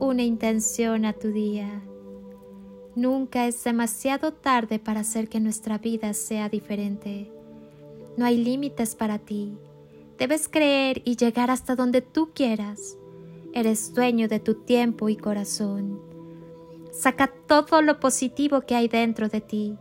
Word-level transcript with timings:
una 0.00 0.22
intención 0.22 1.04
a 1.04 1.12
tu 1.12 1.30
día. 1.30 1.82
Nunca 2.96 3.46
es 3.46 3.62
demasiado 3.62 4.32
tarde 4.32 4.78
para 4.78 5.00
hacer 5.00 5.28
que 5.28 5.40
nuestra 5.40 5.76
vida 5.76 6.14
sea 6.14 6.48
diferente. 6.48 7.30
No 8.16 8.24
hay 8.24 8.42
límites 8.42 8.94
para 8.94 9.18
ti. 9.18 9.52
Debes 10.18 10.48
creer 10.48 11.02
y 11.04 11.16
llegar 11.16 11.50
hasta 11.50 11.76
donde 11.76 12.00
tú 12.00 12.30
quieras. 12.34 12.96
Eres 13.52 13.92
dueño 13.92 14.26
de 14.26 14.40
tu 14.40 14.54
tiempo 14.54 15.10
y 15.10 15.16
corazón. 15.16 16.00
Saca 16.92 17.30
todo 17.46 17.82
lo 17.82 18.00
positivo 18.00 18.62
que 18.62 18.74
hay 18.74 18.88
dentro 18.88 19.28
de 19.28 19.42
ti. 19.42 19.76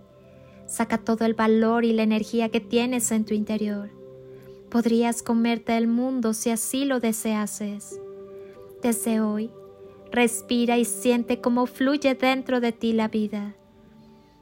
Saca 0.67 0.97
todo 0.97 1.23
el 1.25 1.33
valor 1.33 1.85
y 1.85 1.93
la 1.93 2.03
energía 2.03 2.49
que 2.49 2.59
tienes 2.59 3.11
en 3.11 3.23
tu 3.23 3.33
interior. 3.33 3.89
Podrías 4.70 5.23
comerte 5.23 5.77
el 5.77 5.87
mundo 5.87 6.33
si 6.33 6.49
así 6.49 6.83
lo 6.83 6.99
deseases. 6.99 7.99
Desde 8.83 9.21
hoy, 9.21 9.49
Respira 10.12 10.77
y 10.77 10.86
siente 10.86 11.40
cómo 11.40 11.68
fluye 11.68 12.15
dentro 12.15 12.60
de 12.60 12.71
ti 12.71 12.93
la 12.93 13.07
vida, 13.07 13.54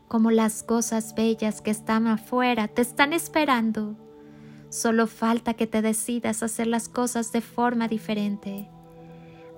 como 0.07 0.31
las 0.31 0.63
cosas 0.63 1.13
bellas 1.13 1.61
que 1.61 1.71
están 1.71 2.07
afuera 2.07 2.69
te 2.69 2.81
están 2.81 3.11
esperando. 3.11 3.97
Solo 4.69 5.07
falta 5.07 5.55
que 5.55 5.67
te 5.67 5.81
decidas 5.81 6.41
hacer 6.41 6.67
las 6.67 6.87
cosas 6.87 7.33
de 7.33 7.41
forma 7.41 7.89
diferente. 7.89 8.69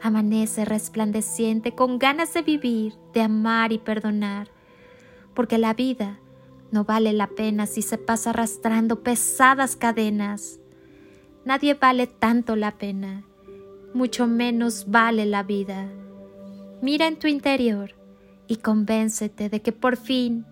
Amanece 0.01 0.65
resplandeciente 0.65 1.75
con 1.75 1.99
ganas 1.99 2.33
de 2.33 2.41
vivir, 2.41 2.95
de 3.13 3.21
amar 3.21 3.71
y 3.71 3.77
perdonar, 3.77 4.49
porque 5.35 5.59
la 5.59 5.75
vida 5.75 6.19
no 6.71 6.85
vale 6.85 7.13
la 7.13 7.27
pena 7.27 7.67
si 7.67 7.83
se 7.83 7.99
pasa 7.99 8.31
arrastrando 8.31 9.03
pesadas 9.03 9.75
cadenas. 9.75 10.59
Nadie 11.45 11.75
vale 11.75 12.07
tanto 12.07 12.55
la 12.55 12.77
pena 12.79 13.28
mucho 13.93 14.27
menos 14.27 14.85
vale 14.87 15.25
la 15.25 15.43
vida. 15.43 15.89
Mira 16.81 17.07
en 17.07 17.17
tu 17.17 17.27
interior 17.27 17.95
y 18.47 18.57
convéncete 18.57 19.49
de 19.49 19.61
que 19.61 19.71
por 19.71 19.97
fin 19.97 20.45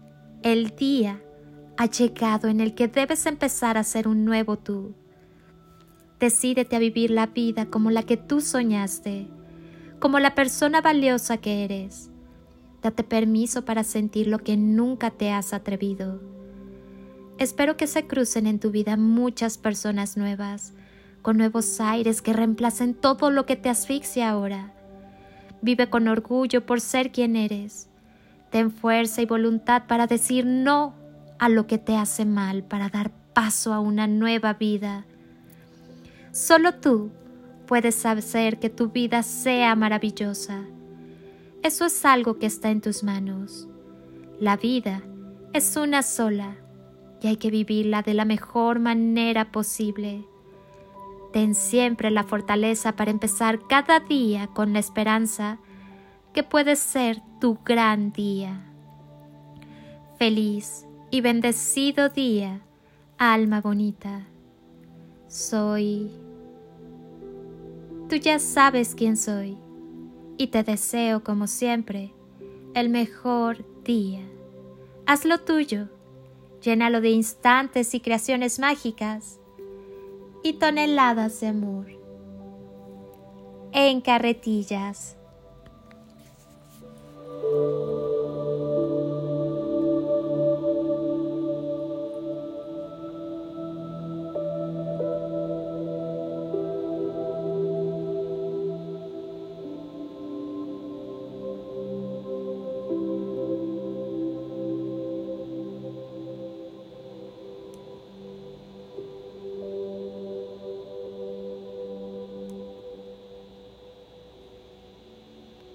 el 0.43 0.75
día 0.75 1.21
ha 1.77 1.85
llegado 1.85 2.47
en 2.47 2.59
el 2.59 2.73
que 2.73 2.87
debes 2.87 3.25
empezar 3.25 3.77
a 3.77 3.83
ser 3.83 4.07
un 4.07 4.25
nuevo 4.25 4.57
tú. 4.57 4.93
Decídete 6.19 6.75
a 6.75 6.79
vivir 6.79 7.11
la 7.11 7.27
vida 7.27 7.67
como 7.67 7.91
la 7.91 8.03
que 8.03 8.17
tú 8.17 8.41
soñaste, 8.41 9.27
como 9.99 10.19
la 10.19 10.35
persona 10.35 10.81
valiosa 10.81 11.37
que 11.37 11.63
eres. 11.63 12.09
Date 12.81 13.03
permiso 13.03 13.65
para 13.65 13.83
sentir 13.83 14.27
lo 14.27 14.39
que 14.39 14.57
nunca 14.57 15.11
te 15.11 15.31
has 15.31 15.53
atrevido. 15.53 16.21
Espero 17.37 17.77
que 17.77 17.85
se 17.85 18.07
crucen 18.07 18.47
en 18.47 18.59
tu 18.59 18.71
vida 18.71 18.97
muchas 18.97 19.59
personas 19.59 20.17
nuevas 20.17 20.73
con 21.27 21.35
nuevos 21.35 21.81
aires 21.81 22.21
que 22.21 22.31
reemplacen 22.31 22.93
todo 22.93 23.31
lo 23.31 23.45
que 23.45 23.57
te 23.57 23.67
asfixia 23.67 24.29
ahora. 24.29 24.71
Vive 25.61 25.89
con 25.89 26.07
orgullo 26.07 26.65
por 26.65 26.79
ser 26.79 27.11
quien 27.11 27.35
eres. 27.35 27.89
Ten 28.49 28.71
fuerza 28.71 29.21
y 29.21 29.25
voluntad 29.25 29.87
para 29.87 30.07
decir 30.07 30.45
no 30.45 30.93
a 31.37 31.49
lo 31.49 31.67
que 31.67 31.79
te 31.79 31.97
hace 31.97 32.23
mal, 32.23 32.63
para 32.63 32.87
dar 32.87 33.11
paso 33.33 33.73
a 33.73 33.81
una 33.81 34.07
nueva 34.07 34.53
vida. 34.53 35.03
Solo 36.31 36.75
tú 36.75 37.11
puedes 37.65 38.05
hacer 38.05 38.57
que 38.57 38.69
tu 38.69 38.91
vida 38.91 39.21
sea 39.21 39.75
maravillosa. 39.75 40.63
Eso 41.61 41.87
es 41.87 42.05
algo 42.05 42.39
que 42.39 42.45
está 42.45 42.69
en 42.69 42.79
tus 42.79 43.03
manos. 43.03 43.67
La 44.39 44.55
vida 44.55 45.01
es 45.51 45.75
una 45.75 46.03
sola 46.03 46.55
y 47.21 47.27
hay 47.27 47.35
que 47.35 47.51
vivirla 47.51 48.01
de 48.01 48.13
la 48.13 48.23
mejor 48.23 48.79
manera 48.79 49.51
posible. 49.51 50.23
Ten 51.31 51.55
siempre 51.55 52.09
la 52.11 52.23
fortaleza 52.23 52.95
para 52.95 53.11
empezar 53.11 53.59
cada 53.67 53.99
día 53.99 54.47
con 54.47 54.73
la 54.73 54.79
esperanza 54.79 55.59
que 56.33 56.43
puede 56.43 56.75
ser 56.75 57.21
tu 57.39 57.59
gran 57.65 58.11
día. 58.11 58.63
Feliz 60.17 60.85
y 61.11 61.21
bendecido 61.21 62.09
día, 62.09 62.61
alma 63.17 63.61
bonita. 63.61 64.25
Soy... 65.27 66.11
Tú 68.09 68.15
ya 68.15 68.39
sabes 68.39 68.95
quién 68.95 69.17
soy 69.17 69.57
y 70.37 70.47
te 70.47 70.63
deseo 70.63 71.23
como 71.23 71.47
siempre 71.47 72.13
el 72.73 72.89
mejor 72.89 73.65
día. 73.83 74.21
Hazlo 75.05 75.39
tuyo, 75.39 75.89
llénalo 76.61 77.01
de 77.01 77.09
instantes 77.09 77.93
y 77.93 77.99
creaciones 77.99 78.59
mágicas 78.59 79.39
y 80.47 80.53
toneladas 80.53 81.41
de 81.41 81.47
amor. 81.47 81.87
En 83.73 83.99
carretillas 83.99 85.17